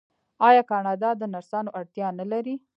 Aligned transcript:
آیا 0.49 0.63
کاناډا 0.71 1.09
د 1.17 1.23
نرسانو 1.33 1.69
اړتیا 1.79 2.07
نلري؟ 2.19 2.55